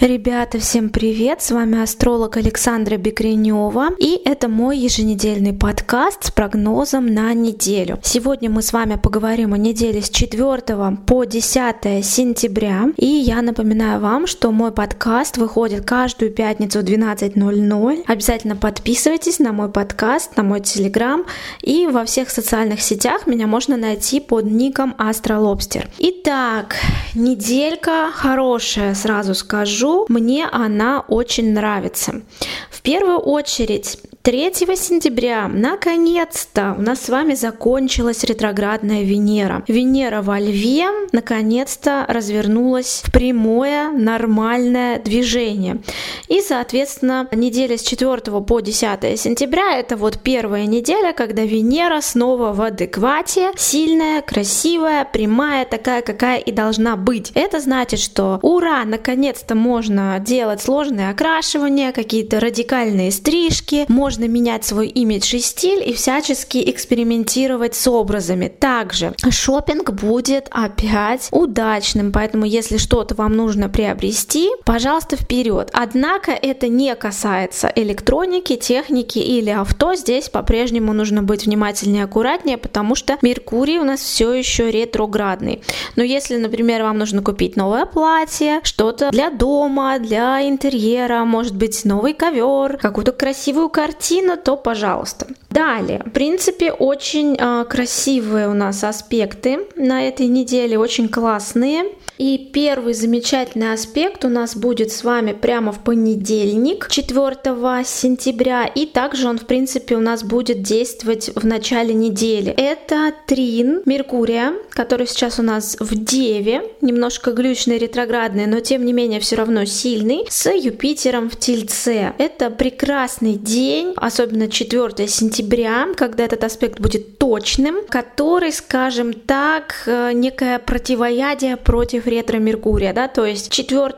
Ребята, 0.00 0.60
всем 0.60 0.90
привет! 0.90 1.42
С 1.42 1.50
вами 1.50 1.82
астролог 1.82 2.36
Александра 2.36 2.96
Бекренева, 2.96 3.88
и 3.98 4.22
это 4.24 4.46
мой 4.48 4.78
еженедельный 4.78 5.52
подкаст 5.52 6.26
с 6.26 6.30
прогнозом 6.30 7.12
на 7.12 7.34
неделю. 7.34 7.98
Сегодня 8.04 8.48
мы 8.48 8.62
с 8.62 8.72
вами 8.72 8.94
поговорим 8.94 9.54
о 9.54 9.58
неделе 9.58 10.00
с 10.00 10.08
4 10.08 10.98
по 11.04 11.24
10 11.24 12.06
сентября, 12.06 12.90
и 12.96 13.06
я 13.06 13.42
напоминаю 13.42 14.00
вам, 14.00 14.28
что 14.28 14.52
мой 14.52 14.70
подкаст 14.70 15.36
выходит 15.36 15.84
каждую 15.84 16.30
пятницу 16.30 16.78
в 16.78 16.84
12.00. 16.84 18.04
Обязательно 18.06 18.54
подписывайтесь 18.54 19.40
на 19.40 19.52
мой 19.52 19.68
подкаст, 19.68 20.36
на 20.36 20.44
мой 20.44 20.60
телеграм, 20.60 21.24
и 21.60 21.88
во 21.88 22.04
всех 22.04 22.30
социальных 22.30 22.82
сетях 22.82 23.26
меня 23.26 23.48
можно 23.48 23.76
найти 23.76 24.20
под 24.20 24.44
ником 24.44 24.94
Астролобстер. 24.96 25.88
Итак, 25.98 26.76
неделька 27.16 28.12
хорошая, 28.14 28.94
сразу 28.94 29.34
скажу 29.34 29.87
скажу, 29.88 30.06
мне 30.08 30.46
она 30.46 31.04
очень 31.08 31.52
нравится. 31.52 32.22
В 32.70 32.82
первую 32.82 33.18
очередь, 33.18 33.98
3 34.22 34.52
сентября, 34.76 35.48
наконец-то, 35.48 36.74
у 36.76 36.82
нас 36.82 37.02
с 37.02 37.08
вами 37.08 37.34
закончилась 37.34 38.24
ретроградная 38.24 39.02
Венера. 39.02 39.64
Венера 39.68 40.20
во 40.20 40.38
Льве 40.38 40.88
наконец-то 41.12 42.04
развернулась 42.06 43.02
в 43.04 43.12
прямое 43.12 43.90
нормальное 43.90 44.98
движение. 44.98 45.78
И, 46.26 46.42
соответственно, 46.42 47.26
неделя 47.32 47.78
с 47.78 47.82
4 47.82 48.18
по 48.42 48.60
10 48.60 49.18
сентября 49.18 49.78
это 49.78 49.96
вот 49.96 50.18
первая 50.22 50.66
неделя, 50.66 51.14
когда 51.14 51.44
Венера 51.44 52.00
снова 52.02 52.52
в 52.52 52.60
адеквате, 52.60 53.52
сильная, 53.56 54.20
красивая, 54.20 55.06
прямая, 55.06 55.64
такая, 55.64 56.02
какая 56.02 56.38
и 56.38 56.52
должна 56.52 56.96
быть. 56.96 57.30
Это 57.34 57.60
значит, 57.60 58.00
что 58.00 58.40
ура, 58.42 58.84
наконец-то 58.84 59.54
можно 59.54 60.18
делать 60.18 60.60
сложные 60.60 61.08
окрашивания, 61.08 61.92
какие-то 61.92 62.40
радикальные 62.40 63.10
стрижки, 63.10 63.86
можно 63.88 64.07
можно 64.08 64.24
менять 64.26 64.64
свой 64.64 64.88
имидж 64.88 65.36
и 65.36 65.38
стиль 65.38 65.86
и 65.86 65.92
всячески 65.92 66.70
экспериментировать 66.70 67.74
с 67.74 67.86
образами. 67.86 68.48
Также 68.48 69.12
шопинг 69.28 69.90
будет 69.90 70.48
опять 70.50 71.28
удачным, 71.30 72.10
поэтому 72.10 72.46
если 72.46 72.78
что-то 72.78 73.14
вам 73.16 73.36
нужно 73.36 73.68
приобрести, 73.68 74.48
пожалуйста, 74.64 75.16
вперед. 75.16 75.68
Однако 75.74 76.30
это 76.30 76.68
не 76.68 76.94
касается 76.94 77.70
электроники, 77.76 78.56
техники 78.56 79.18
или 79.18 79.50
авто. 79.50 79.94
Здесь 79.94 80.30
по-прежнему 80.30 80.94
нужно 80.94 81.22
быть 81.22 81.44
внимательнее 81.44 82.00
и 82.00 82.04
аккуратнее, 82.04 82.56
потому 82.56 82.94
что 82.94 83.18
Меркурий 83.20 83.78
у 83.78 83.84
нас 83.84 84.00
все 84.00 84.32
еще 84.32 84.70
ретроградный. 84.70 85.60
Но 85.96 86.02
если, 86.02 86.38
например, 86.38 86.82
вам 86.82 86.96
нужно 86.96 87.20
купить 87.20 87.56
новое 87.56 87.84
платье, 87.84 88.60
что-то 88.62 89.10
для 89.10 89.28
дома, 89.28 89.98
для 89.98 90.48
интерьера, 90.48 91.26
может 91.26 91.54
быть, 91.54 91.84
новый 91.84 92.14
ковер, 92.14 92.78
какую-то 92.78 93.12
красивую 93.12 93.68
картину, 93.68 93.97
картина, 93.98 94.36
то 94.36 94.56
пожалуйста. 94.56 95.26
Далее, 95.50 96.02
в 96.06 96.10
принципе, 96.10 96.72
очень 96.72 97.36
э, 97.38 97.64
красивые 97.68 98.48
у 98.48 98.54
нас 98.54 98.84
аспекты 98.84 99.66
на 99.76 100.06
этой 100.06 100.26
неделе, 100.26 100.78
очень 100.78 101.08
классные. 101.08 101.84
И 102.18 102.50
первый 102.52 102.94
замечательный 102.94 103.72
аспект 103.72 104.24
у 104.24 104.28
нас 104.28 104.56
будет 104.56 104.90
с 104.90 105.04
вами 105.04 105.32
прямо 105.32 105.70
в 105.70 105.84
понедельник, 105.84 106.88
4 106.90 107.36
сентября, 107.84 108.66
и 108.66 108.86
также 108.86 109.28
он, 109.28 109.38
в 109.38 109.46
принципе, 109.46 109.94
у 109.94 110.00
нас 110.00 110.24
будет 110.24 110.62
действовать 110.62 111.30
в 111.34 111.46
начале 111.46 111.94
недели. 111.94 112.52
Это 112.56 113.12
трин 113.26 113.82
Меркурия, 113.86 114.54
который 114.70 115.06
сейчас 115.06 115.38
у 115.38 115.42
нас 115.42 115.76
в 115.78 115.94
Деве, 115.94 116.62
немножко 116.80 117.32
глючный, 117.32 117.78
ретроградный, 117.78 118.46
но 118.46 118.60
тем 118.60 118.84
не 118.84 118.92
менее 118.92 119.20
все 119.20 119.36
равно 119.36 119.64
сильный, 119.64 120.24
с 120.28 120.50
Юпитером 120.50 121.30
в 121.30 121.36
Тельце. 121.36 122.14
Это 122.18 122.50
прекрасный 122.50 123.34
день, 123.34 123.92
особенно 123.96 124.48
4 124.48 125.06
сентября, 125.06 125.86
когда 125.96 126.24
этот 126.24 126.42
аспект 126.42 126.80
будет 126.80 127.18
точным, 127.18 127.76
который, 127.88 128.52
скажем 128.52 129.12
так, 129.12 129.84
э, 129.86 130.12
некое 130.12 130.58
противоядие 130.58 131.56
против 131.56 132.07
ретро-меркурия, 132.08 132.92
да, 132.92 133.08
то 133.08 133.24
есть 133.24 133.50
4, 133.50 133.94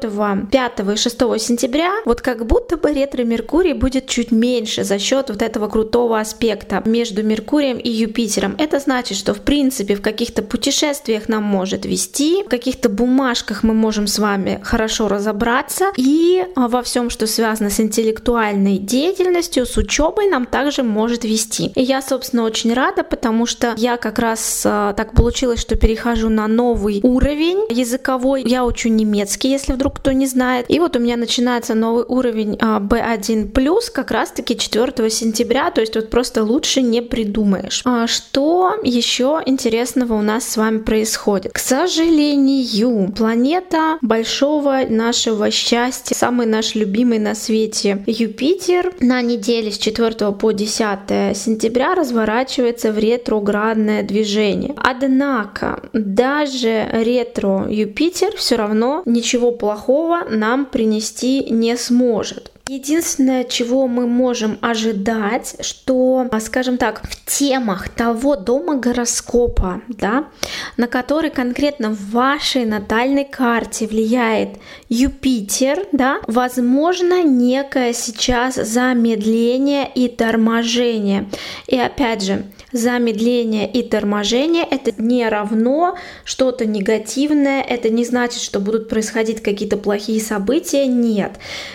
5 0.50 0.80
и 0.92 0.96
6 0.96 1.18
сентября 1.40 1.90
вот 2.04 2.20
как 2.20 2.46
будто 2.46 2.76
бы 2.76 2.92
ретро-меркурий 2.92 3.72
будет 3.72 4.06
чуть 4.06 4.30
меньше 4.30 4.84
за 4.84 4.98
счет 4.98 5.30
вот 5.30 5.42
этого 5.42 5.68
крутого 5.68 6.18
аспекта 6.18 6.82
между 6.84 7.22
Меркурием 7.22 7.78
и 7.78 7.88
Юпитером. 7.90 8.56
Это 8.58 8.78
значит, 8.78 9.16
что 9.16 9.34
в 9.34 9.40
принципе 9.40 9.94
в 9.94 10.02
каких-то 10.02 10.42
путешествиях 10.42 11.28
нам 11.28 11.44
может 11.44 11.84
вести, 11.84 12.42
в 12.44 12.48
каких-то 12.48 12.88
бумажках 12.88 13.62
мы 13.62 13.74
можем 13.74 14.06
с 14.06 14.18
вами 14.18 14.60
хорошо 14.62 15.08
разобраться 15.08 15.92
и 15.96 16.44
во 16.56 16.82
всем, 16.82 17.10
что 17.10 17.26
связано 17.26 17.70
с 17.70 17.80
интеллектуальной 17.80 18.78
деятельностью, 18.78 19.66
с 19.66 19.76
учебой 19.76 20.28
нам 20.28 20.46
также 20.46 20.82
может 20.82 21.24
вести. 21.24 21.72
И 21.74 21.82
я, 21.82 22.02
собственно, 22.02 22.44
очень 22.44 22.72
рада, 22.74 23.04
потому 23.04 23.46
что 23.46 23.74
я 23.76 23.96
как 23.96 24.18
раз 24.18 24.62
а, 24.64 24.92
так 24.94 25.14
получилось, 25.14 25.60
что 25.60 25.76
перехожу 25.76 26.28
на 26.28 26.46
новый 26.48 27.00
уровень 27.02 27.66
языка 27.70 27.99
языковой. 28.00 28.42
Я 28.46 28.64
учу 28.64 28.88
немецкий, 28.88 29.50
если 29.50 29.72
вдруг 29.72 29.96
кто 29.96 30.12
не 30.12 30.26
знает. 30.26 30.66
И 30.68 30.78
вот 30.78 30.96
у 30.96 30.98
меня 30.98 31.16
начинается 31.16 31.74
новый 31.74 32.04
уровень 32.06 32.54
B1+, 32.54 33.50
а, 33.54 33.92
как 33.92 34.10
раз-таки 34.10 34.56
4 34.56 35.10
сентября, 35.10 35.70
то 35.70 35.80
есть 35.80 35.94
вот 35.94 36.10
просто 36.10 36.42
лучше 36.42 36.82
не 36.82 37.02
придумаешь. 37.02 37.82
А 37.84 38.06
что 38.06 38.74
еще 38.82 39.42
интересного 39.46 40.14
у 40.14 40.22
нас 40.22 40.48
с 40.48 40.56
вами 40.56 40.78
происходит? 40.78 41.52
К 41.52 41.58
сожалению, 41.58 43.12
планета 43.16 43.98
большого 44.02 44.80
нашего 44.88 45.50
счастья, 45.50 46.14
самый 46.14 46.46
наш 46.46 46.74
любимый 46.74 47.18
на 47.18 47.34
свете 47.34 48.02
Юпитер 48.06 48.92
на 49.00 49.22
неделе 49.22 49.70
с 49.70 49.78
4 49.78 50.32
по 50.32 50.52
10 50.52 51.36
сентября 51.36 51.94
разворачивается 51.94 52.92
в 52.92 52.98
ретроградное 52.98 54.02
движение. 54.02 54.74
Однако 54.76 55.80
даже 55.92 56.88
ретро 56.92 57.66
Юпитер 57.68 57.89
Юпитер 57.90 58.36
все 58.36 58.54
равно 58.54 59.02
ничего 59.04 59.50
плохого 59.50 60.24
нам 60.28 60.64
принести 60.64 61.50
не 61.50 61.76
сможет. 61.76 62.52
Единственное, 62.72 63.42
чего 63.42 63.88
мы 63.88 64.06
можем 64.06 64.56
ожидать, 64.60 65.56
что, 65.58 66.30
скажем 66.38 66.76
так, 66.78 67.02
в 67.02 67.26
темах 67.26 67.88
того 67.88 68.36
дома 68.36 68.76
гороскопа, 68.76 69.82
да, 69.88 70.28
на 70.76 70.86
который 70.86 71.30
конкретно 71.30 71.90
в 71.90 72.10
вашей 72.12 72.64
натальной 72.64 73.24
карте 73.24 73.88
влияет 73.88 74.50
Юпитер, 74.88 75.84
да, 75.90 76.20
возможно 76.28 77.24
некое 77.24 77.92
сейчас 77.92 78.54
замедление 78.54 79.90
и 79.92 80.06
торможение. 80.06 81.28
И 81.66 81.76
опять 81.76 82.22
же, 82.22 82.44
замедление 82.70 83.68
и 83.68 83.82
торможение 83.82 84.64
это 84.64 84.92
не 85.02 85.28
равно 85.28 85.96
что-то 86.24 86.66
негативное, 86.66 87.62
это 87.62 87.90
не 87.90 88.04
значит, 88.04 88.40
что 88.40 88.60
будут 88.60 88.88
происходить 88.88 89.42
какие-то 89.42 89.76
плохие 89.76 90.20
события, 90.20 90.86
нет. 90.86 91.32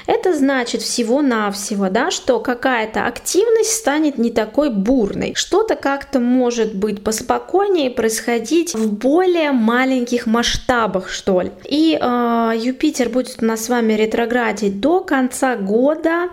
Это 0.07 0.33
значит 0.33 0.84
всего-навсего, 0.85 1.89
да, 1.89 2.11
что 2.11 2.39
какая-то 2.39 3.05
активность 3.05 3.73
станет 3.73 4.17
не 4.17 4.29
такой 4.29 4.69
бурной, 4.69 5.33
что-то 5.35 5.75
как-то 5.75 6.19
может 6.19 6.75
быть 6.75 7.03
поспокойнее 7.03 7.89
происходить 7.89 8.73
в 8.73 8.93
более 8.93 9.51
маленьких 9.51 10.27
масштабах, 10.27 11.09
что 11.09 11.41
ли. 11.41 11.51
И 11.65 11.97
э, 11.99 12.51
Юпитер 12.55 13.09
будет 13.09 13.41
у 13.41 13.45
нас 13.45 13.65
с 13.65 13.69
вами 13.69 13.93
ретроградить 13.93 14.79
до 14.79 15.01
конца 15.01 15.55
года, 15.55 16.29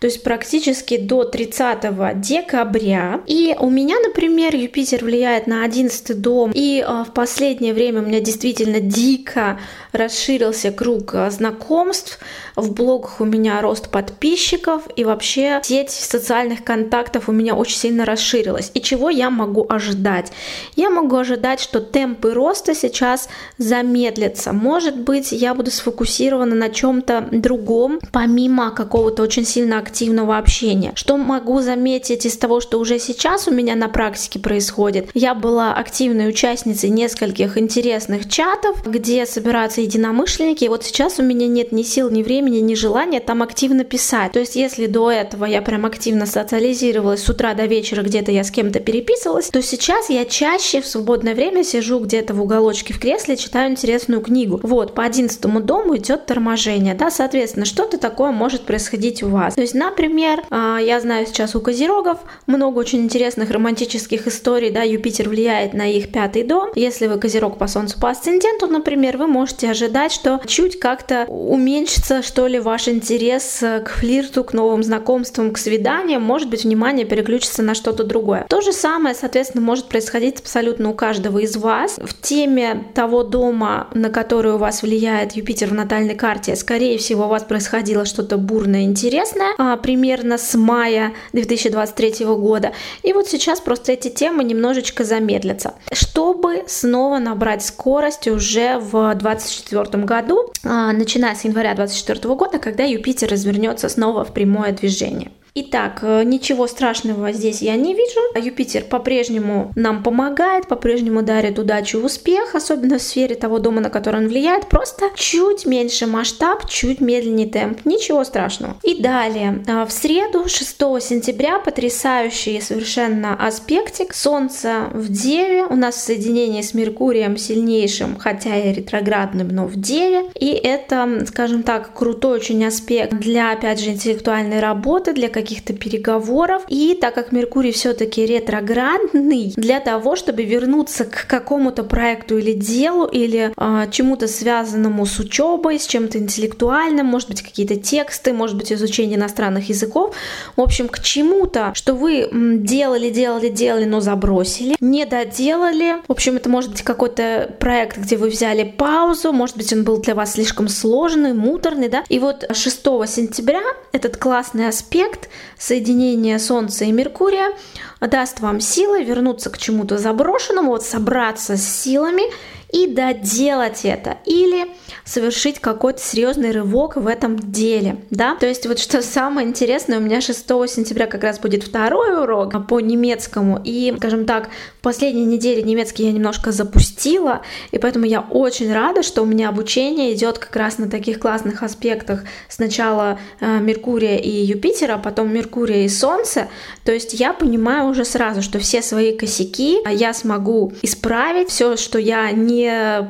то 0.00 0.06
есть 0.06 0.22
практически 0.22 0.96
до 0.96 1.24
30 1.24 2.20
декабря. 2.20 3.20
И 3.26 3.54
у 3.58 3.70
меня, 3.70 3.96
например, 4.00 4.54
Юпитер 4.54 5.04
влияет 5.04 5.46
на 5.46 5.64
11 5.64 6.20
дом, 6.20 6.52
и 6.54 6.84
э, 6.86 7.04
в 7.04 7.12
последнее 7.12 7.74
время 7.74 8.00
у 8.02 8.04
меня 8.04 8.20
действительно 8.20 8.80
дико 8.80 9.58
расширился 9.92 10.70
круг 10.70 11.14
э, 11.14 11.30
знакомств. 11.30 12.18
В 12.54 12.72
блогах 12.72 13.20
у 13.20 13.24
меня 13.24 13.60
рост 13.60 13.90
подписчиков, 13.96 14.82
и 14.94 15.04
вообще 15.04 15.58
сеть 15.62 15.90
социальных 15.90 16.62
контактов 16.62 17.30
у 17.30 17.32
меня 17.32 17.54
очень 17.54 17.78
сильно 17.78 18.04
расширилась. 18.04 18.70
И 18.74 18.82
чего 18.82 19.08
я 19.08 19.30
могу 19.30 19.64
ожидать? 19.66 20.32
Я 20.74 20.90
могу 20.90 21.16
ожидать, 21.16 21.60
что 21.60 21.80
темпы 21.80 22.34
роста 22.34 22.74
сейчас 22.74 23.30
замедлятся. 23.56 24.52
Может 24.52 24.98
быть, 24.98 25.32
я 25.32 25.54
буду 25.54 25.70
сфокусирована 25.70 26.54
на 26.54 26.68
чем-то 26.68 27.28
другом, 27.32 27.98
помимо 28.12 28.70
какого-то 28.70 29.22
очень 29.22 29.46
сильно 29.46 29.78
активного 29.78 30.36
общения. 30.36 30.92
Что 30.94 31.16
могу 31.16 31.62
заметить 31.62 32.26
из 32.26 32.36
того, 32.36 32.60
что 32.60 32.78
уже 32.78 32.98
сейчас 32.98 33.48
у 33.48 33.50
меня 33.50 33.76
на 33.76 33.88
практике 33.88 34.40
происходит? 34.40 35.08
Я 35.14 35.34
была 35.34 35.72
активной 35.72 36.28
участницей 36.28 36.90
нескольких 36.90 37.56
интересных 37.56 38.28
чатов, 38.28 38.86
где 38.86 39.24
собираются 39.24 39.80
единомышленники. 39.80 40.64
И 40.64 40.68
вот 40.68 40.84
сейчас 40.84 41.18
у 41.18 41.22
меня 41.22 41.48
нет 41.48 41.72
ни 41.72 41.82
сил, 41.82 42.10
ни 42.10 42.22
времени, 42.22 42.58
ни 42.58 42.74
желания 42.74 43.20
там 43.20 43.42
активно 43.42 43.85
написать. 43.86 44.32
То 44.32 44.40
есть 44.40 44.56
если 44.56 44.86
до 44.86 45.10
этого 45.10 45.44
я 45.44 45.62
прям 45.62 45.86
активно 45.86 46.26
социализировалась 46.26 47.22
с 47.22 47.28
утра 47.28 47.54
до 47.54 47.66
вечера, 47.66 48.02
где-то 48.02 48.32
я 48.32 48.42
с 48.42 48.50
кем-то 48.50 48.80
переписывалась, 48.80 49.48
то 49.48 49.62
сейчас 49.62 50.10
я 50.10 50.24
чаще 50.24 50.80
в 50.80 50.86
свободное 50.86 51.34
время 51.34 51.62
сижу 51.62 52.00
где-то 52.00 52.34
в 52.34 52.42
уголочке 52.42 52.92
в 52.92 52.98
кресле, 52.98 53.36
читаю 53.36 53.70
интересную 53.70 54.20
книгу. 54.22 54.58
Вот, 54.62 54.94
по 54.94 55.04
одиннадцатому 55.04 55.60
дому 55.60 55.96
идет 55.96 56.26
торможение, 56.26 56.94
да, 56.94 57.10
соответственно, 57.10 57.64
что-то 57.64 57.98
такое 57.98 58.32
может 58.32 58.62
происходить 58.62 59.22
у 59.22 59.28
вас. 59.28 59.54
То 59.54 59.60
есть, 59.60 59.74
например, 59.74 60.42
а, 60.50 60.78
я 60.78 61.00
знаю 61.00 61.26
сейчас 61.26 61.54
у 61.54 61.60
козерогов 61.60 62.18
много 62.46 62.78
очень 62.80 63.02
интересных 63.02 63.50
романтических 63.50 64.26
историй, 64.26 64.70
да, 64.70 64.82
Юпитер 64.82 65.28
влияет 65.28 65.74
на 65.74 65.86
их 65.88 66.10
пятый 66.10 66.42
дом. 66.42 66.70
Если 66.74 67.06
вы 67.06 67.18
козерог 67.18 67.56
по 67.56 67.68
солнцу 67.68 68.00
по 68.00 68.10
асценденту, 68.10 68.66
например, 68.66 69.16
вы 69.16 69.28
можете 69.28 69.70
ожидать, 69.70 70.12
что 70.12 70.40
чуть 70.46 70.80
как-то 70.80 71.26
уменьшится, 71.28 72.22
что 72.22 72.48
ли, 72.48 72.58
ваш 72.58 72.88
интерес 72.88 73.62
к 73.84 73.90
флирту, 73.90 74.44
к 74.44 74.52
новым 74.52 74.82
знакомствам, 74.82 75.52
к 75.52 75.58
свиданиям, 75.58 76.22
может 76.22 76.48
быть, 76.48 76.64
внимание 76.64 77.06
переключится 77.06 77.62
на 77.62 77.74
что-то 77.74 78.04
другое. 78.04 78.46
То 78.48 78.60
же 78.60 78.72
самое, 78.72 79.14
соответственно, 79.14 79.64
может 79.64 79.86
происходить 79.86 80.40
абсолютно 80.40 80.90
у 80.90 80.94
каждого 80.94 81.38
из 81.38 81.56
вас. 81.56 81.98
В 81.98 82.20
теме 82.20 82.84
того 82.94 83.22
дома, 83.22 83.88
на 83.94 84.10
который 84.10 84.52
у 84.52 84.58
вас 84.58 84.82
влияет 84.82 85.32
Юпитер 85.32 85.68
в 85.68 85.74
натальной 85.74 86.14
карте, 86.14 86.56
скорее 86.56 86.98
всего, 86.98 87.26
у 87.26 87.28
вас 87.28 87.42
происходило 87.42 88.04
что-то 88.04 88.36
бурное, 88.36 88.82
интересное, 88.82 89.52
а, 89.58 89.76
примерно 89.76 90.38
с 90.38 90.54
мая 90.54 91.12
2023 91.32 92.36
года. 92.36 92.72
И 93.02 93.12
вот 93.12 93.28
сейчас 93.28 93.60
просто 93.60 93.92
эти 93.92 94.08
темы 94.08 94.44
немножечко 94.44 95.04
замедлятся, 95.04 95.74
чтобы 95.92 96.64
снова 96.66 97.18
набрать 97.18 97.64
скорость 97.64 98.28
уже 98.28 98.78
в 98.78 99.14
2024 99.14 100.04
году, 100.04 100.52
а, 100.64 100.92
начиная 100.92 101.34
с 101.34 101.44
января 101.44 101.74
2024 101.74 102.34
года, 102.34 102.58
когда 102.58 102.84
Юпитер 102.84 103.28
развернется 103.30 103.55
снова 103.88 104.24
в 104.24 104.32
прямое 104.32 104.72
движение. 104.72 105.32
Итак, 105.58 106.00
э, 106.02 106.22
ничего 106.24 106.66
страшного 106.66 107.32
здесь 107.32 107.62
я 107.62 107.76
не 107.76 107.94
вижу. 107.94 108.20
Юпитер 108.38 108.84
по-прежнему 108.84 109.72
нам 109.74 110.02
помогает, 110.02 110.68
по-прежнему 110.68 111.22
дарит 111.22 111.58
удачу 111.58 111.98
и 111.98 112.02
успех, 112.02 112.54
особенно 112.54 112.98
в 112.98 113.02
сфере 113.02 113.36
того 113.36 113.58
дома, 113.58 113.80
на 113.80 113.88
который 113.88 114.20
он 114.20 114.28
влияет. 114.28 114.68
Просто 114.68 115.06
чуть 115.14 115.64
меньше 115.64 116.06
масштаб, 116.06 116.68
чуть 116.68 117.00
медленнее 117.00 117.48
темп. 117.48 117.86
Ничего 117.86 118.22
страшного. 118.24 118.76
И 118.82 119.00
далее, 119.00 119.64
э, 119.66 119.86
в 119.86 119.90
среду, 119.92 120.46
6 120.46 121.00
сентября, 121.00 121.58
потрясающий 121.58 122.60
совершенно 122.60 123.34
аспектик. 123.34 124.12
Солнце 124.12 124.90
в 124.92 125.10
Деве, 125.10 125.64
у 125.64 125.74
нас 125.74 125.94
в 125.94 126.00
соединении 126.00 126.60
с 126.60 126.74
Меркурием 126.74 127.38
сильнейшим, 127.38 128.16
хотя 128.18 128.56
и 128.56 128.74
ретроградным, 128.74 129.48
но 129.48 129.64
в 129.64 129.76
Деве. 129.76 130.24
И 130.38 130.48
это, 130.48 131.24
скажем 131.26 131.62
так, 131.62 131.94
крутой 131.94 132.40
очень 132.40 132.62
аспект 132.66 133.14
для, 133.14 133.52
опять 133.52 133.80
же, 133.80 133.92
интеллектуальной 133.92 134.60
работы, 134.60 135.14
для 135.14 135.30
каких 135.30 135.45
каких-то 135.46 135.74
переговоров. 135.74 136.64
И 136.68 136.98
так 137.00 137.14
как 137.14 137.30
Меркурий 137.30 137.70
все-таки 137.70 138.26
ретроградный, 138.26 139.52
для 139.56 139.78
того, 139.78 140.16
чтобы 140.16 140.42
вернуться 140.42 141.04
к 141.04 141.26
какому-то 141.28 141.84
проекту 141.84 142.38
или 142.38 142.52
делу, 142.52 143.06
или 143.06 143.52
э, 143.56 143.90
чему-то 143.92 144.26
связанному 144.26 145.06
с 145.06 145.18
учебой, 145.20 145.78
с 145.78 145.86
чем-то 145.86 146.18
интеллектуальным, 146.18 147.06
может 147.06 147.28
быть, 147.28 147.42
какие-то 147.42 147.76
тексты, 147.76 148.32
может 148.32 148.56
быть, 148.56 148.72
изучение 148.72 149.16
иностранных 149.16 149.68
языков, 149.68 150.16
в 150.56 150.60
общем, 150.60 150.88
к 150.88 150.98
чему-то, 150.98 151.72
что 151.74 151.94
вы 151.94 152.28
делали, 152.32 153.10
делали, 153.10 153.48
делали, 153.48 153.84
но 153.84 154.00
забросили, 154.00 154.76
не 154.80 155.06
доделали. 155.06 155.96
В 156.08 156.12
общем, 156.12 156.36
это 156.36 156.48
может 156.48 156.72
быть 156.72 156.82
какой-то 156.82 157.54
проект, 157.60 157.98
где 157.98 158.16
вы 158.16 158.30
взяли 158.30 158.64
паузу, 158.64 159.32
может 159.32 159.56
быть, 159.56 159.72
он 159.72 159.84
был 159.84 159.98
для 159.98 160.16
вас 160.16 160.32
слишком 160.32 160.68
сложный, 160.68 161.34
муторный, 161.34 161.88
да. 161.88 162.04
И 162.08 162.18
вот 162.18 162.44
6 162.52 162.82
сентября 163.06 163.62
этот 163.92 164.16
классный 164.16 164.66
аспект 164.66 165.28
соединение 165.58 166.38
Солнца 166.38 166.84
и 166.84 166.92
Меркурия 166.92 167.52
даст 168.00 168.40
вам 168.40 168.60
силы 168.60 169.04
вернуться 169.04 169.50
к 169.50 169.58
чему-то 169.58 169.98
заброшенному, 169.98 170.70
вот 170.70 170.84
собраться 170.84 171.56
с 171.56 171.82
силами 171.82 172.24
и 172.72 172.86
доделать 172.86 173.80
это. 173.84 174.18
Или 174.24 174.66
совершить 175.04 175.60
какой-то 175.60 176.00
серьезный 176.00 176.50
рывок 176.50 176.96
в 176.96 177.06
этом 177.06 177.38
деле, 177.38 177.98
да. 178.10 178.34
То 178.36 178.46
есть 178.46 178.66
вот 178.66 178.78
что 178.78 179.02
самое 179.02 179.46
интересное, 179.46 179.98
у 179.98 180.02
меня 180.02 180.20
6 180.20 180.46
сентября 180.46 181.06
как 181.06 181.22
раз 181.22 181.38
будет 181.38 181.62
второй 181.62 182.22
урок 182.22 182.66
по 182.66 182.80
немецкому, 182.80 183.60
и, 183.62 183.94
скажем 183.98 184.26
так, 184.26 184.48
в 184.78 184.82
последней 184.82 185.24
неделе 185.24 185.62
немецкий 185.62 186.04
я 186.04 186.12
немножко 186.12 186.52
запустила, 186.52 187.42
и 187.70 187.78
поэтому 187.78 188.04
я 188.04 188.20
очень 188.20 188.72
рада, 188.72 189.02
что 189.02 189.22
у 189.22 189.26
меня 189.26 189.48
обучение 189.48 190.12
идет 190.12 190.38
как 190.38 190.54
раз 190.56 190.78
на 190.78 190.90
таких 190.90 191.18
классных 191.20 191.62
аспектах. 191.62 192.24
Сначала 192.48 193.18
э, 193.40 193.58
Меркурия 193.60 194.16
и 194.16 194.30
Юпитера, 194.30 194.94
а 194.94 194.98
потом 194.98 195.32
Меркурия 195.32 195.84
и 195.84 195.88
Солнце. 195.88 196.48
То 196.84 196.92
есть 196.92 197.14
я 197.14 197.32
понимаю 197.32 197.88
уже 197.88 198.04
сразу, 198.04 198.42
что 198.42 198.58
все 198.58 198.82
свои 198.82 199.16
косяки 199.16 199.78
я 199.88 200.12
смогу 200.12 200.72
исправить, 200.82 201.50
все, 201.50 201.76
что 201.76 201.98
я 201.98 202.30
не 202.32 202.55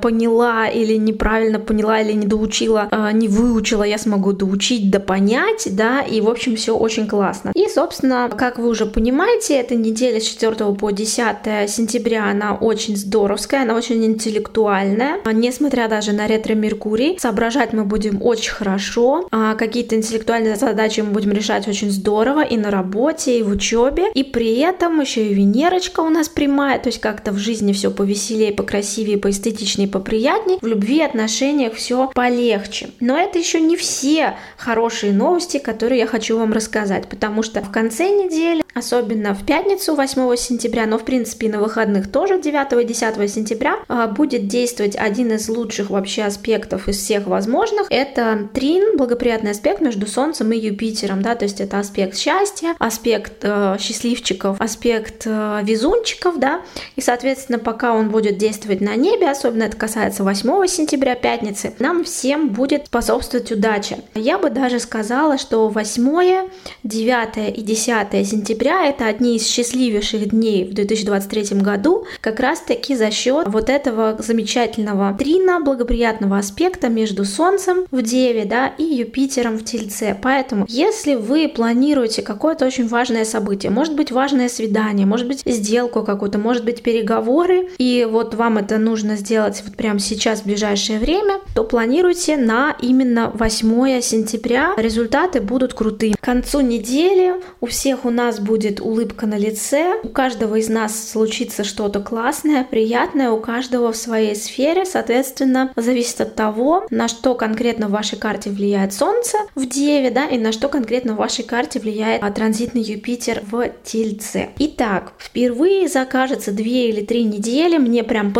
поняла 0.02 0.68
или 0.68 0.96
неправильно 0.96 1.58
поняла 1.58 2.00
или 2.00 2.12
не 2.12 2.26
доучила, 2.26 2.88
а, 2.90 3.12
не 3.12 3.28
выучила, 3.28 3.82
я 3.82 3.98
смогу 3.98 4.32
доучить, 4.32 4.90
да 4.90 5.00
понять, 5.00 5.68
да, 5.70 6.00
и, 6.00 6.20
в 6.20 6.28
общем, 6.28 6.56
все 6.56 6.76
очень 6.76 7.06
классно. 7.06 7.52
И, 7.54 7.68
собственно, 7.68 8.28
как 8.28 8.58
вы 8.58 8.68
уже 8.68 8.86
понимаете, 8.86 9.54
эта 9.54 9.74
неделя 9.74 10.20
с 10.20 10.24
4 10.24 10.74
по 10.74 10.90
10 10.90 11.68
сентября, 11.68 12.30
она 12.30 12.54
очень 12.54 12.96
здоровская, 12.96 13.62
она 13.62 13.74
очень 13.74 14.04
интеллектуальная, 14.04 15.18
несмотря 15.32 15.88
даже 15.88 16.12
на 16.12 16.26
ретро-меркурий, 16.26 17.18
соображать 17.18 17.72
мы 17.72 17.84
будем 17.84 18.22
очень 18.22 18.52
хорошо, 18.52 19.26
а 19.30 19.54
какие-то 19.54 19.96
интеллектуальные 19.96 20.56
задачи 20.56 21.00
мы 21.00 21.10
будем 21.10 21.32
решать 21.32 21.68
очень 21.68 21.90
здорово 21.90 22.42
и 22.42 22.56
на 22.56 22.70
работе, 22.70 23.38
и 23.38 23.42
в 23.42 23.50
учебе, 23.50 24.10
и 24.14 24.24
при 24.24 24.58
этом 24.58 25.00
еще 25.00 25.26
и 25.26 25.34
Венерочка 25.34 26.00
у 26.00 26.08
нас 26.08 26.28
прямая, 26.28 26.78
то 26.78 26.88
есть 26.88 27.00
как-то 27.00 27.32
в 27.32 27.38
жизни 27.38 27.72
все 27.72 27.90
повеселее, 27.90 28.52
покрасивее, 28.52 29.18
поэстетичнее, 29.36 29.88
поприятнее, 29.88 30.58
в 30.60 30.66
любви, 30.66 31.02
отношениях 31.02 31.26
отношениях 31.26 31.74
все 31.74 32.10
полегче. 32.14 32.90
Но 33.00 33.18
это 33.18 33.38
еще 33.38 33.60
не 33.60 33.76
все 33.76 34.36
хорошие 34.56 35.12
новости, 35.12 35.58
которые 35.58 36.00
я 36.00 36.06
хочу 36.06 36.38
вам 36.38 36.52
рассказать, 36.52 37.08
потому 37.08 37.42
что 37.42 37.60
в 37.62 37.70
конце 37.70 38.08
недели, 38.08 38.62
особенно 38.74 39.34
в 39.34 39.44
пятницу 39.44 39.94
8 39.94 40.36
сентября, 40.36 40.86
но 40.86 40.98
в 40.98 41.04
принципе 41.04 41.48
на 41.48 41.60
выходных 41.60 42.10
тоже 42.10 42.40
9 42.40 42.82
и 42.82 42.86
10 42.86 43.28
сентября, 43.28 43.76
а, 43.88 44.06
будет 44.06 44.48
действовать 44.48 44.96
один 44.96 45.32
из 45.32 45.48
лучших 45.48 45.90
вообще 45.90 46.22
аспектов 46.22 46.88
из 46.88 46.96
всех 46.96 47.26
возможных. 47.26 47.86
Это 47.90 48.48
трин, 48.54 48.96
благоприятный 48.96 49.50
аспект 49.50 49.80
между 49.80 50.06
Солнцем 50.06 50.52
и 50.52 50.58
Юпитером, 50.58 51.22
да, 51.22 51.34
то 51.34 51.44
есть 51.44 51.60
это 51.60 51.78
аспект 51.78 52.16
счастья, 52.16 52.74
аспект 52.78 53.38
э, 53.42 53.76
счастливчиков, 53.78 54.60
аспект 54.60 55.22
э, 55.26 55.60
везунчиков, 55.62 56.38
да, 56.38 56.62
и, 56.96 57.00
соответственно, 57.00 57.58
пока 57.58 57.92
он 57.92 58.10
будет 58.10 58.38
действовать 58.38 58.80
на 58.80 58.94
небе, 58.96 59.25
особенно 59.26 59.64
это 59.64 59.76
касается 59.76 60.24
8 60.24 60.66
сентября, 60.66 61.14
пятницы, 61.14 61.74
нам 61.78 62.04
всем 62.04 62.50
будет 62.50 62.86
способствовать 62.86 63.50
удача. 63.52 63.98
Я 64.14 64.38
бы 64.38 64.50
даже 64.50 64.78
сказала, 64.80 65.38
что 65.38 65.68
8, 65.68 66.48
9 66.84 67.58
и 67.58 67.62
10 67.62 68.28
сентября 68.28 68.86
это 68.86 69.06
одни 69.06 69.36
из 69.36 69.46
счастливейших 69.46 70.30
дней 70.30 70.64
в 70.64 70.74
2023 70.74 71.60
году, 71.60 72.06
как 72.20 72.40
раз 72.40 72.60
таки 72.60 72.94
за 72.94 73.10
счет 73.10 73.48
вот 73.48 73.68
этого 73.68 74.16
замечательного 74.18 75.14
трина, 75.18 75.60
благоприятного 75.60 76.38
аспекта 76.38 76.88
между 76.88 77.24
Солнцем 77.24 77.86
в 77.90 78.02
Деве, 78.02 78.44
да, 78.44 78.68
и 78.68 78.84
Юпитером 78.84 79.58
в 79.58 79.64
Тельце. 79.64 80.16
Поэтому, 80.20 80.66
если 80.68 81.14
вы 81.14 81.48
планируете 81.48 82.22
какое-то 82.22 82.66
очень 82.66 82.86
важное 82.86 83.24
событие, 83.24 83.70
может 83.70 83.94
быть 83.94 84.12
важное 84.12 84.48
свидание, 84.48 85.06
может 85.06 85.26
быть 85.26 85.42
сделку 85.44 86.02
какую-то, 86.02 86.38
может 86.38 86.64
быть 86.64 86.82
переговоры, 86.82 87.68
и 87.78 88.06
вот 88.10 88.34
вам 88.34 88.58
это 88.58 88.78
нужно 88.78 89.15
сделать 89.16 89.62
вот 89.64 89.76
прямо 89.76 89.98
сейчас, 89.98 90.40
в 90.40 90.44
ближайшее 90.44 90.98
время, 90.98 91.40
то 91.54 91.64
планируйте 91.64 92.36
на 92.36 92.76
именно 92.80 93.30
8 93.34 94.00
сентября. 94.00 94.74
Результаты 94.76 95.40
будут 95.40 95.74
крутые. 95.74 96.14
К 96.14 96.20
концу 96.20 96.60
недели 96.60 97.34
у 97.60 97.66
всех 97.66 98.04
у 98.04 98.10
нас 98.10 98.38
будет 98.40 98.80
улыбка 98.80 99.26
на 99.26 99.36
лице, 99.36 100.00
у 100.02 100.08
каждого 100.08 100.56
из 100.56 100.68
нас 100.68 101.10
случится 101.10 101.64
что-то 101.64 102.00
классное, 102.00 102.64
приятное, 102.64 103.30
у 103.30 103.40
каждого 103.40 103.92
в 103.92 103.96
своей 103.96 104.34
сфере, 104.34 104.84
соответственно, 104.84 105.72
зависит 105.76 106.20
от 106.20 106.34
того, 106.34 106.86
на 106.90 107.08
что 107.08 107.34
конкретно 107.34 107.88
в 107.88 107.92
вашей 107.92 108.18
карте 108.18 108.50
влияет 108.50 108.92
Солнце 108.92 109.38
в 109.54 109.66
Деве, 109.66 110.10
да, 110.10 110.26
и 110.26 110.38
на 110.38 110.52
что 110.52 110.68
конкретно 110.68 111.14
в 111.14 111.16
вашей 111.16 111.44
карте 111.44 111.80
влияет 111.80 112.22
транзитный 112.34 112.82
Юпитер 112.82 113.42
в 113.50 113.70
Тельце. 113.82 114.50
Итак, 114.58 115.12
впервые 115.18 115.88
за, 115.88 116.04
кажется, 116.04 116.52
две 116.52 116.90
или 116.90 117.04
три 117.04 117.24
недели 117.24 117.78
мне 117.78 118.04
прям 118.04 118.32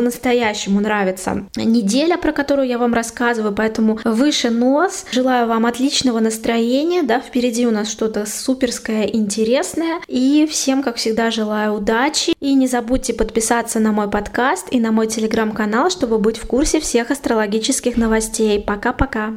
по-настоящему 0.67 0.81
нравится 0.81 1.47
неделя, 1.57 2.17
про 2.19 2.33
которую 2.33 2.69
я 2.69 2.79
вам 2.79 2.95
рассказываю, 2.95 3.55
поэтому 3.55 3.99
выше 4.05 4.51
нос. 4.51 5.05
Желаю 5.11 5.47
вам 5.47 5.67
отличного 5.67 6.21
настроения, 6.21 7.03
да, 7.03 7.21
впереди 7.21 7.67
у 7.67 7.71
нас 7.71 7.91
что-то 7.91 8.27
суперское, 8.27 9.05
интересное. 9.05 10.01
И 10.09 10.47
всем, 10.51 10.83
как 10.83 10.97
всегда, 10.97 11.31
желаю 11.31 11.75
удачи. 11.75 12.35
И 12.41 12.55
не 12.55 12.67
забудьте 12.67 13.15
подписаться 13.15 13.81
на 13.81 13.93
мой 13.93 14.11
подкаст 14.11 14.69
и 14.71 14.81
на 14.81 14.93
мой 14.93 15.07
телеграм-канал, 15.07 15.91
чтобы 15.91 16.19
быть 16.19 16.39
в 16.39 16.47
курсе 16.47 16.81
всех 16.81 17.11
астрологических 17.11 17.97
новостей. 17.97 18.61
Пока-пока! 18.61 19.35